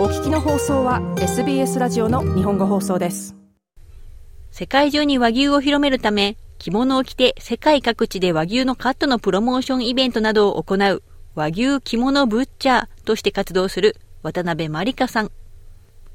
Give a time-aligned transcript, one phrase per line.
[0.00, 3.36] お聞きの放送は SBS ラジオの日本語放送です
[4.50, 11.02] 世界中に和牛を広めるため着物を着て世界各地で和牛のカットのプロモーションイベントなどを行う
[11.34, 15.30] 和牛着物ブッチャーとして活動する渡辺まりかさん。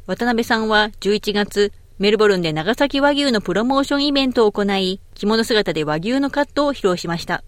[0.08, 7.44] 渡辺さんは11月、メルボルンで長崎和牛のプロモーションイベントを行い、着物姿で和牛のカットを披露しました。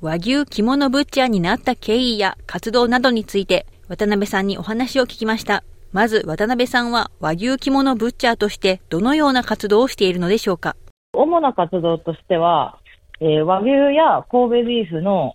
[0.00, 5.64] 和牛着物ブッチャーになった経緯や活動などについて、渡辺さんにお話を聞きました。
[5.92, 10.76] まず渡辺さんは和牛着物ブッチャーとしてどのような活動をしているのでしょうか？
[11.14, 12.78] 主な活動としては、
[13.20, 15.34] えー、和牛や神戸ビーフの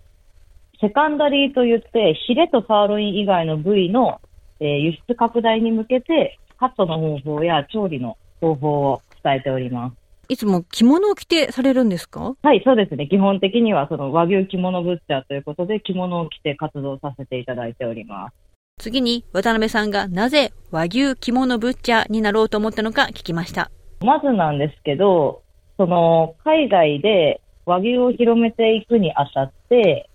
[0.79, 4.21] セカンダリーといって、ヒレとサーロイン以外の部位の、
[4.59, 9.95] えー、輸出拡大に向けて、カットの方法や調理の方法を伝えております。
[10.30, 12.36] いつも着物を着てされるんですか？
[12.44, 13.08] はい、そうですね。
[13.08, 18.34] 基本的にはその和牛着物ブッチャーということで着物を着て活動させていただいております。
[18.80, 23.70] 次に渡辺さんがなぜ和牛着物ブッチャーになろうと思ったのか聞きました。
[24.02, 25.43] まずなんですけど、
[25.77, 30.10] その海外で和牛を広めていくにあたって、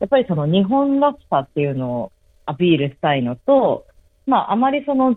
[0.00, 2.12] やっぱりその日本らしさっていうのを
[2.46, 3.86] アピールしたいのと、
[4.26, 5.16] まああまりその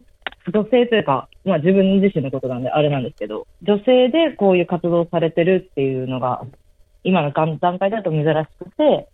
[0.54, 6.44] 女性というか、まあ自分自身のことなんであれなんですけど、女性でこういう活動されてるっていうのが、
[7.04, 8.26] 今の段階だと珍し
[8.60, 9.08] くて、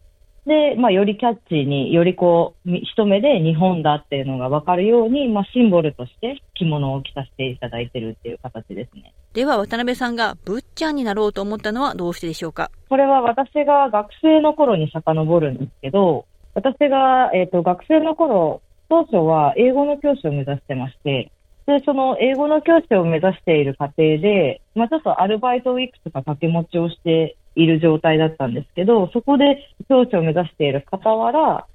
[0.46, 9.14] で、まあ、よりキャッチーに、よりこう、一目で日本だっていうのがわかるように、まあ、シンボルとして着物を着させていただいてるっていう形ですね。
[9.34, 12.72] では、渡辺さんがブッチャーになろうと思ったのはどうしてでしょうか？
[12.90, 18.62] これは私が学生の頃に遡るんですけど、私が、えっ、ー、と、学生の頃、
[18.94, 21.32] 当初は英語の教師を目指してまして、
[21.66, 31.66] で、その英語の教師を目指している過程で、まあ、ちょっとアルバイトウィークとか掛け持ちをしている状態だったんですけど、そこで教師を目指している傍ら、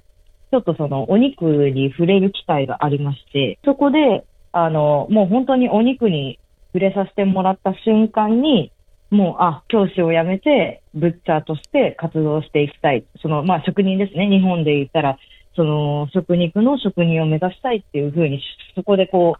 [0.52, 8.70] ちょっとそのお肉に触れる機会がありまして、そこで、あの、もう本当にお肉に触れさせてもらった瞬間に、
[9.10, 13.04] もう、あ、教師を辞めて、ブッチャーとして活動していきたい。
[13.22, 14.28] その、まあ、職人ですね。
[14.28, 15.18] 日本で言ったら、
[15.58, 18.40] その、食肉の職人を目指したいっていうふうに、
[18.76, 19.36] そこでこ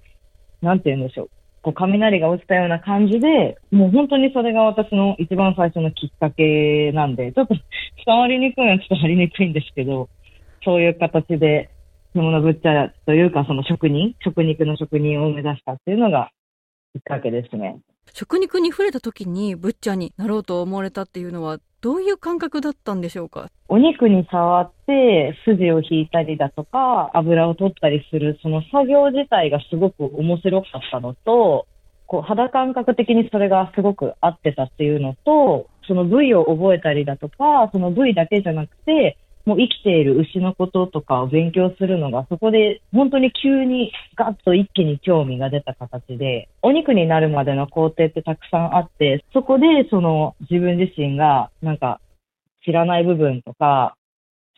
[0.62, 1.30] う、なんて言うんでしょう。
[1.62, 7.54] こう雷が落ちたような感じで、もう本当にそれが私の一番最初のきっかけなんで、ちょっと
[8.04, 10.08] 伝わりにくいのはちょっと張りにくいんですけど、
[10.64, 11.70] そういう形で、
[12.14, 16.32] 着物ぶっちゃというか、その職人、食肉の職人を目指したっていうのが
[16.94, 17.78] きっかけですね。
[18.12, 23.48] 食肉に触れた時にブッチャーになろうと思われたっていうのはどういう感覚だったんでしょうか？
[23.68, 31.66] お肉に触って筋を引いたりだとか油を取ったりするその作業自体がすごく面白かったのと、
[32.06, 51.98] こう肌感覚的にそれがすごく合ってたっていうのと、その部位を覚えたりだとか、その部位だけじゃなくて、もう生きている牛のこととかを勉強するのが、そこで本当に急にガッと一気に興味が出た形で、お肉になるまでの工程ってたくさんあって、そこでその自分自身がなんか
[52.62, 53.96] 知らない部分とか、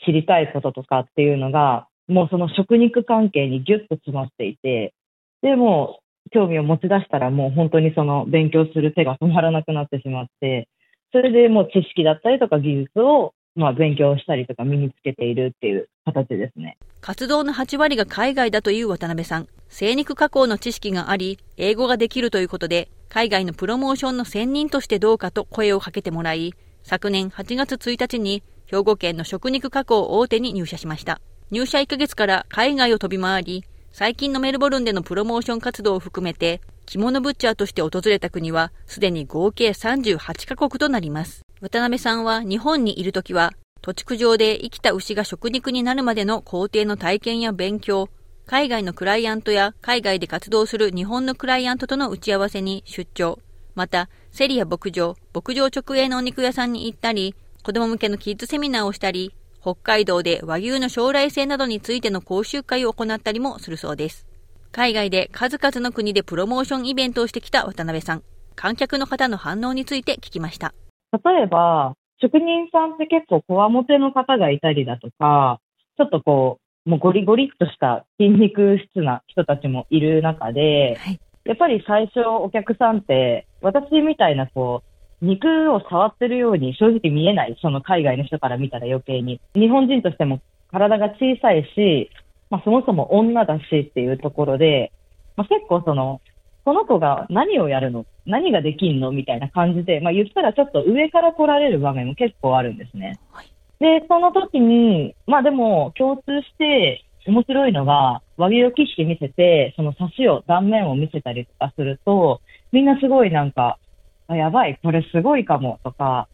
[0.05, 4.93] 知りたいこととかっていうのが、もうその食肉関係にギュッと詰まっていて、
[5.41, 6.01] で、も
[6.33, 10.69] 興味を持ち出したらもう本当にその勉強する手が止まらなくなってしまって、
[11.13, 16.79] それでもう知識だったりとか技術をまあ、勉強したりとか身につけているっていう形ですね。
[17.03, 19.49] 活動の8割が海外だという渡辺さん。
[19.69, 26.55] 精肉加工の知識があり、英語ができるということで、海外のプロモーションの専任としてどうかと声をかけてもらい、
[26.85, 31.21] 昨年8月1日に兵庫県の食肉加工大手に入社しました。
[31.51, 41.45] 入社1ヶ月から海外を飛び回り、最近のメルボルンでのプロモーション活動を含めて、着物ブッチャーとして訪れた国は、すでに合計38カ国となります。
[41.61, 48.09] 渡辺さんは日本にいるときは、土地区上で生きた牛が食肉になるまでの工程の体験や勉強、
[48.47, 53.39] 海外のクライアントや海外で活動する日本のクライアントとの打ち合わせに出張、
[53.75, 64.27] また、セリや牧場、牧場直営のお肉屋さんに行ったり、子供向けのキッズセミナーをしたり、北海道で和牛の将来性などについての講習会を行ったりもするそうです。
[64.73, 68.23] 海外で数々の国でプロモーションイベントをしてきた渡辺さん。
[68.57, 70.73] 観客の方の反応について聞きました。
[71.13, 75.61] 例えば、職人さんって結構こわもての方がいたりだとか、
[75.97, 84.83] ちょっとこう、もうゴリゴリっとした筋肉質な人たちもいる中で、はい、やっぱり最初お客さんって、私みたいなこ
[85.21, 89.41] う、肉を触ってるように正直見えない、その海外の人から見たら余計に。
[89.55, 90.41] 日本人としても
[90.71, 92.11] 体が小さいし、
[92.49, 94.93] まあそもそも女だしっていうところで、
[95.37, 96.21] まあ結構その、
[96.65, 98.07] この子が何をやるの？
[98.27, 99.13] 何ができんの？
[99.13, 103.19] みたいな感じで、まあ言ったらちょっと上から来られる場面も結構あるんですね。
[103.33, 103.47] はい、
[103.79, 112.41] で、その時に、まあでも共通して面白いのが、和牛を切って見せて、その刺しを、断面を見せたりとかすると、
[112.73, 113.79] みんなすごいなんか、
[114.27, 116.29] あやばい、これすごいかもとか、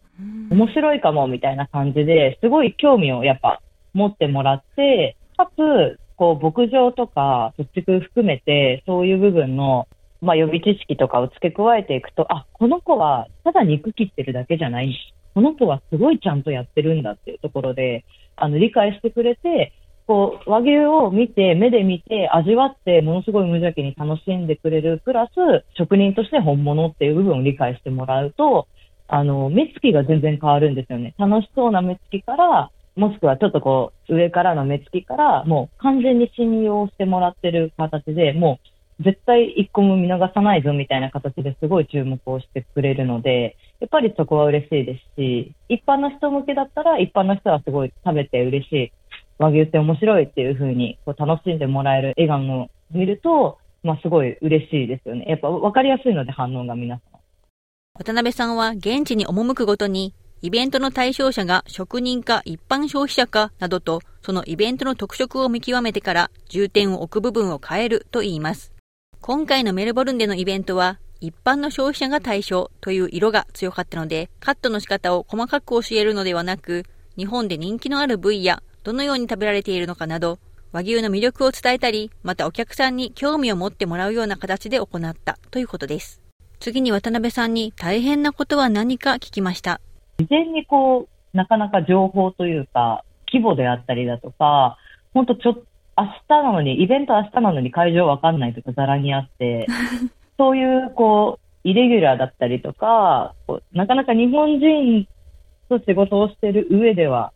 [0.49, 3.61] 面白いかもみたいな感じで、すごい興味をやっぱ
[3.93, 9.87] 持ってもらって、かつ、こう、牧場とか、貯蓄含めて、そういう部分の、
[10.21, 14.95] まあ、予備知識とかを付け加えていくと、あ、この子はただ肉切ってるだけじゃない。
[15.33, 18.05] この子はすごいちゃんとやってるんだっていうところで、
[18.35, 19.73] あの、理解してくれて、
[20.07, 28.67] こう、和牛を見て、目で見て、味わって、ものすごい無邪気に楽しんでくれる、プラス、職人として本物っていう部分を理解してもらうと、
[29.09, 31.13] あの、目つきが全然変わるんですよね。
[31.17, 38.67] 楽しそうな目つきから、もしくはちょっとこう、上からの目つきから、もう完全に信用してもらってる形で、もう
[38.99, 48.91] 絶対一個も見逃さないぞみたいな形ですごい注目をしてくれるので、やっぱりそこは嬉しいですし、一般の人向けだったら、一般の人はすごい食べて嬉しい。
[49.37, 55.25] 和牛って面白いっていう風にこう楽しんでもらえる笑顔を見ると、まあすごい嬉しいですよね。
[55.27, 57.19] やっぱ分かりやすいので反応が皆さん。
[57.99, 68.76] 渡辺さんは現地に赴くごとに、イベントの対象者が職人か一般消費者かなどと、そのイベントの特色を見極めてから重点を置く部分を変えると言います。
[69.27, 76.85] 今回のメルボルンでのイベントは、一般の消費者が対象という色が強かったので、カットの仕方を細かく教えるのではなく、
[77.17, 80.39] 日本で人気のある部位やどのように食べられているのかなど、
[80.71, 86.21] 和牛の魅力を伝えたり、またお客さんに興味を持ってもらうような形で行ったということです。
[86.61, 89.81] 次に渡辺さんに大変なことは何か聞きました。
[90.19, 94.77] 事前にこう、なかなか情報というか、規模であったりだとか、
[95.13, 95.63] 本当ちょっ、
[95.97, 99.65] 明日なのに、イベント明日なのに会場わかんないとかざらにあって、
[100.37, 103.33] そういう、こう、イレギュラーだったりとか、
[103.73, 105.07] なかなか日本人
[105.69, 107.33] と仕事をしている上では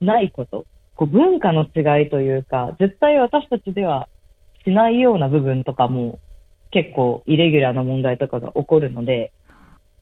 [0.00, 4.08] ないこと、こう文化の違いというか、絶対私たちでは
[4.64, 6.20] しないような部分とかも
[6.70, 9.32] 結構イレギュラーな問題とかが起こるので、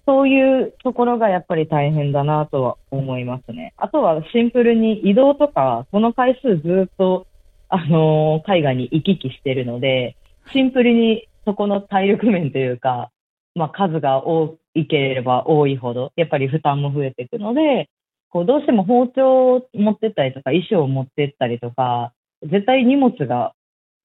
[0.06, 3.74] そういうところがやっぱり大変だなとは思いますね。
[3.76, 7.26] あとはシンプルに移動とか、この回数ずっと、
[7.70, 10.16] あの、海外に行き来してるので、
[10.52, 13.10] シンプルにそこの体力面というか、
[13.54, 17.88] まあ数が多いければ多いほど、やっぱり負担も増えていくので、
[18.28, 22.12] こうどうしても包丁を持ってったりとか、衣装を持ってったりとか、
[22.42, 23.54] 絶対荷物が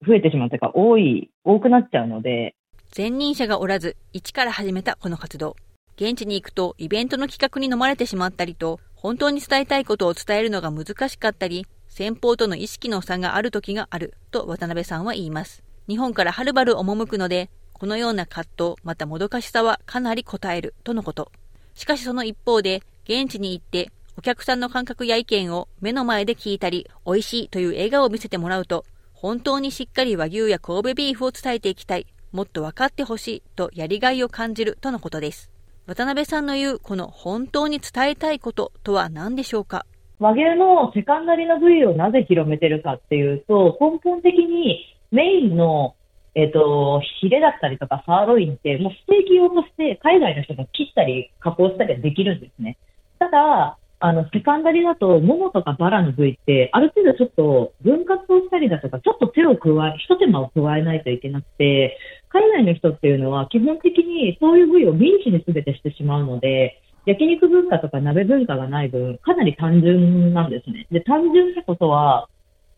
[0.06, 2.54] 増えてしまうというか、多い、多くなっちゃうので。
[2.96, 5.56] 前任者がおらず、一から始めたこの活動。
[5.96, 11.66] 現地に行くとイベントの企画に飲まれてしまったりと、本当に伝えたいことを伝えるのが難しかったり、
[11.96, 15.62] 先方との意識の差がある時があると渡辺さんは言います。
[15.88, 21.32] 日本からはるばる赴くので、このような葛藤、またもどかしさはかなり応えるとのこと。
[21.74, 28.84] しかしその一方で、現地に行ってお客さんの感覚や意見を目の前で聞いたり、美味しいという笑顔を見せてもらうと、
[29.14, 35.50] 本当にしっかり和牛や神戸ビーフを伝えていきたい、もっと分かってほしいとやりがいを感じるとのことです。
[35.86, 39.86] 渡辺さんの言うこの本当に伝えたいこととは何でしょうか？
[40.18, 45.94] 和牛のセカンダリの部位をなぜ広めてるかっていうと、根本的にメインの、
[46.34, 52.78] えっ、ー、と、ヒレだったりとかサーロインって、もうステーキ用として海外の人が切ったり加工したりできるんですね。
[53.18, 61.96] ただ、あの、セカンダリだと、ももとかバラの部位って、ある程度ちょっと分割をしたりだとか、ちょっと手を加え、一手間を加えないといけなくて、
[62.28, 70.86] 海外の人っていうのは基本的にそういう部位をミンチに全てしてしまうので、焼肉文化とか鍋文化がない分、かなり単純なんですね。
[70.90, 72.28] で、単純ってことは、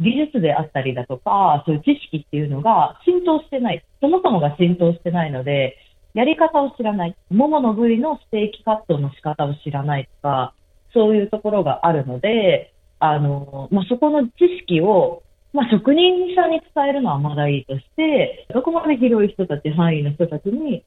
[0.00, 3.84] 技術であったりだとか、そういう知識っていうのが浸透してない。
[4.00, 5.76] そもそもが浸透してないので、
[6.14, 7.16] やり方を知らない。
[7.30, 10.54] ももの部位のステーキカットの仕方を知らないとか、
[10.92, 20.84] そういうところがあるので、あの、まあ、そこの知識を、まあ、職人さんに伝えるのはまだいいとして、どこまで広い人たち、範囲の人たちに、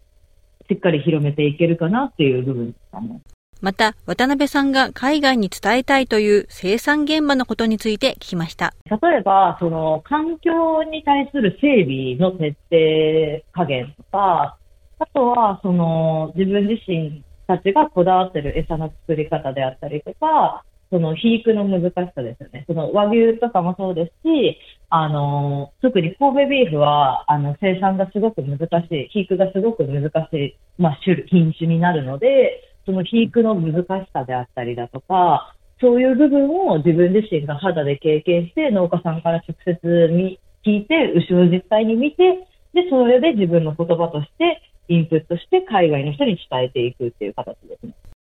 [0.70, 3.22] しっかり広めていけるかなっていう部分ですかね。
[3.62, 8.74] また、渡辺さんが海外に伝えたいという生産現場のことについて聞きました。
[8.90, 14.58] 例えば、その、環境に対する整備の徹底加減とか、
[14.98, 22.66] あとは、その、自分自身たちがこだわってる餌の作り方であったりとか、その肥育の難しさですよね。
[22.68, 24.58] その和牛とかもそうですし、
[24.90, 28.68] あの、特に神戸ビーフは、あの、生産がすごく難しい、
[29.08, 47.94] 肥育がすごく難しい、まあ、種類、品種になるので、その肥育の難しさであったりだとか、そういう部分を自分自身が肌で経験して、農家さんから直接に聞いて、牛を実際に見て、で、それで自分の言葉としてインプットして海外の人に伝えていくっていう形ですね。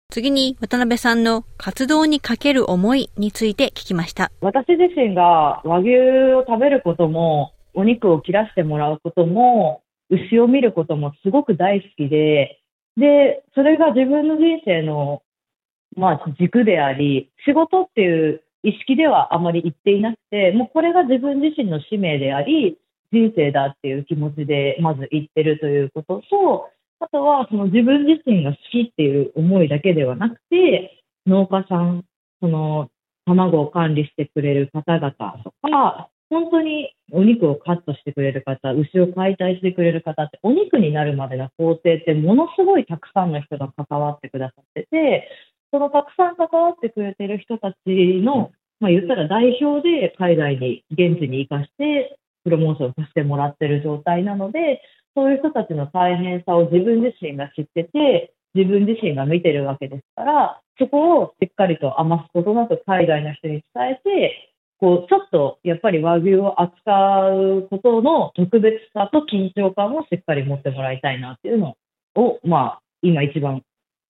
[0.09, 4.31] 次に渡辺さんの活動にかける思いについて聞きました。
[4.39, 5.89] 私自身が和牛
[6.35, 12.61] を食べることもお肉を切らしてもらうことも、牛を見ることもすごく大好きで、
[12.97, 15.21] で、それが自分の人生の、
[15.95, 22.77] まあ、軸であり、仕事っていう意識ではあまり言っていなくて、もうこれが自分自身の使命であり、
[23.11, 32.03] 人生だっていう気持ちでまず言ってるということと、あとはその自分自身が好きっていう思いだけではなくて、農家さん、
[32.41, 32.89] その
[33.25, 35.11] 卵を管理してくれる方々
[35.43, 45.29] とか、本当にお肉をカットしてくれる方、牛を解体してくれる方って、お肉になるまでの工程ってものすごいたくさんの人が関わってくださってて、
[45.71, 47.77] そのたくさん関わってくれてる人たち
[48.23, 54.81] の、まあ言ったら代表で海外に、現地に行かして、プロモーションさせてもらってる状態なので、
[55.15, 64.44] そういう人たちの大変さを自分自身が知ってて、自分自身が見てるわけですから、そこをしっかりと余すことなく海外の人に伝えて、
[64.79, 66.91] こう、ちょっとやっぱり和牛を扱
[67.31, 71.75] うことの特別さと緊張感をしっかり持ってもらいたいなっていうの
[72.15, 73.61] を、まあ、今一番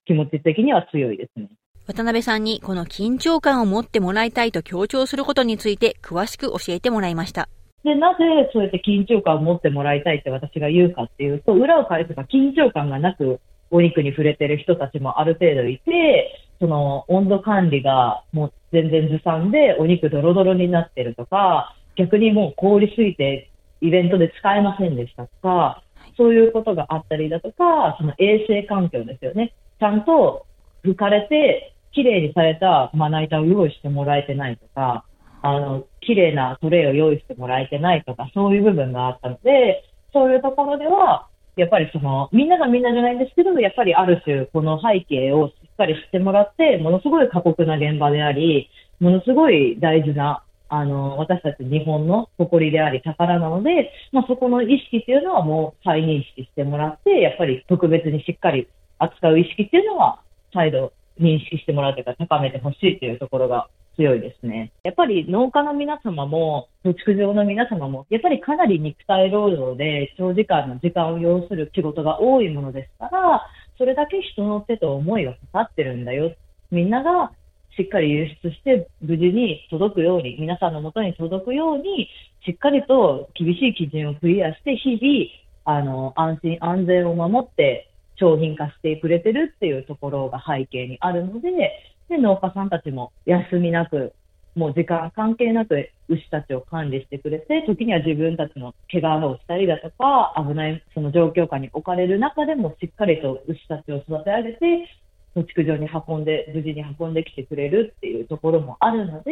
[0.05, 1.49] 気持ち的には強いですね。
[1.87, 7.47] 渡辺さんにこの緊張感を持ってもらいたいと強調することについて詳しく教えてもらいました。
[7.83, 23.49] で、なぜそうやって緊張感を持ってもらいたいって私が言うかっていうと、裏を返せば緊張感がなくお肉に触れてる人たちもある程度いて、その温度管理がもう全然ずさんでお肉ドロドロになってるとか、逆にもう凍りすぎて
[23.81, 25.83] イベントで使えませんでしたとか、
[26.17, 29.53] そういうことがあったりだとか、その衛生環境ですよね。
[29.79, 30.45] ちゃんと
[30.83, 35.05] 拭かれて、綺麗にされたまな板を用意してもらえてないとか、
[35.41, 58.67] あの、綺麗なトレイを用意してもらえてないとか、そういう部分があったので、そういうところでは、やっぱりその、みんながみんなじゃないんですけど、やっぱりある種、この背景をっかり知ってもらって、ものすごい過酷な現場であり、ものすごい大事な、あの、私たち日本の誇りであり宝なので、まあ、そこの意識っていうのはもう再認識してもらって、やっぱり特別にしっかり
[58.97, 60.21] 扱う意識っていうのは、
[60.53, 64.71] 再度認識してもらうというか、高めてほしいっていうところが強いですね。
[64.83, 76.33] やっぱり農家の皆様も、畜場の皆様も、やっぱりかなり肉体労働で長時間の時間を要する仕事が多いものですから、それだけ人の手と思いがかかってるんだよ。
[76.71, 77.31] みんなが
[77.77, 82.09] しっかり輸出して無事に届くように、皆さんのもとに届くように、
[82.45, 91.51] しっかりと厳しい基準をクリアして、日々、あの、安心安全を守って商品化してくれてるっていうところが背景にあるので、
[92.07, 94.13] で、農家さんたちも休みなく、
[94.55, 104.89] もう時間関係なく牛たちを管理してくれて、時には自分たちの怪我をしたりだとか、危ないその状況下に置かれる中でもしっかりと牛たちを育て上げて、
[105.43, 109.31] 畜場に運んで、無事に運んできてくれるっていうところもあるので、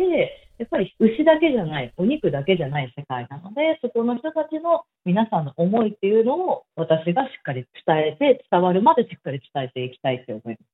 [0.58, 10.73] やっぱり牛だけじゃない、お肉だけじゃない世界なので、そこの人たちの皆さんの思いっていうのを私がしっかり伝えて、伝わるまでしっかり伝えていきたいと思います。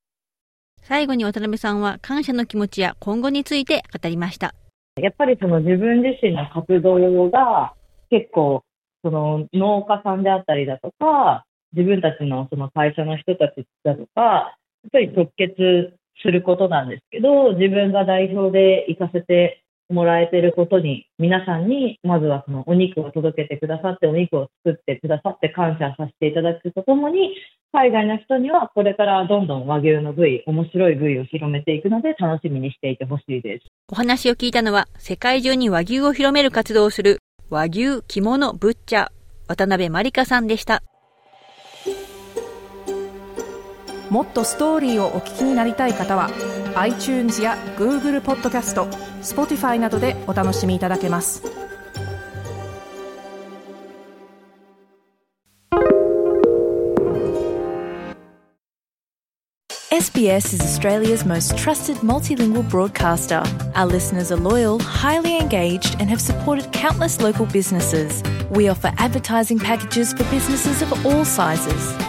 [0.81, 4.53] 最後に渡辺さんは感謝の気持ちや今後について語りました。
[5.01, 7.73] やっぱりその自分自身の活動が
[8.09, 8.63] 結構
[9.03, 27.35] その農家さんであったりだとか、自分たちのその会社の人たちだとか、やっぱり直結することなんですけど、自分が代表で行かせてもらえてることに、皆さんに、まずはそのお肉を届けてくださって、お肉を作ってくださって感謝させていただくとともに、
[27.71, 33.65] 海外の人にはこれからどんどん和牛の部位、面白い部位を広めていくので、楽しみにしていてほしいです。
[33.91, 37.19] お話を聞いたのは、世界中に和牛を広める活動をする、
[37.49, 39.09] 和牛着物ブッチャー、
[39.47, 40.83] 渡辺まりかさんでした。
[44.09, 46.31] もっとストーリーをお聞きになりたい方は
[46.75, 48.85] iTunes や Google ポッドキャスト
[49.21, 51.41] Spotify などでお楽しみいただけます
[59.91, 63.43] SBS is Australia's most trusted multilingual broadcaster.
[63.75, 68.23] Our listeners are loyal, highly engaged, and have supported countless local businesses.
[68.49, 72.08] We offer advertising packages for businesses of all sizes.